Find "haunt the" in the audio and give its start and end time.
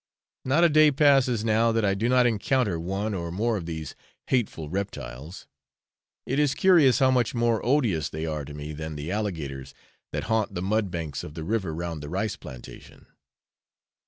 10.23-10.61